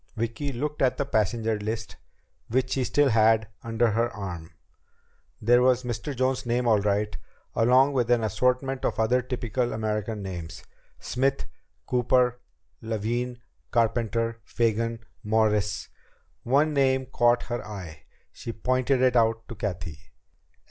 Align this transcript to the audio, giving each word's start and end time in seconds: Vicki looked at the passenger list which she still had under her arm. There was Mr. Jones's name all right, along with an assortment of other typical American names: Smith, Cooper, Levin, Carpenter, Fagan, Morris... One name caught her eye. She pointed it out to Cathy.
Vicki 0.17 0.51
looked 0.51 0.81
at 0.81 0.97
the 0.97 1.05
passenger 1.05 1.59
list 1.59 1.95
which 2.47 2.71
she 2.71 2.83
still 2.83 3.09
had 3.09 3.47
under 3.61 3.91
her 3.91 4.09
arm. 4.09 4.49
There 5.39 5.61
was 5.61 5.83
Mr. 5.83 6.15
Jones's 6.15 6.47
name 6.47 6.67
all 6.67 6.79
right, 6.79 7.15
along 7.53 7.93
with 7.93 8.09
an 8.09 8.23
assortment 8.23 8.83
of 8.83 8.99
other 8.99 9.21
typical 9.21 9.71
American 9.73 10.23
names: 10.23 10.63
Smith, 10.99 11.45
Cooper, 11.85 12.41
Levin, 12.81 13.43
Carpenter, 13.69 14.41
Fagan, 14.43 15.01
Morris... 15.23 15.89
One 16.41 16.73
name 16.73 17.05
caught 17.05 17.43
her 17.43 17.63
eye. 17.63 18.05
She 18.31 18.51
pointed 18.53 19.03
it 19.03 19.15
out 19.15 19.47
to 19.49 19.53
Cathy. 19.53 19.99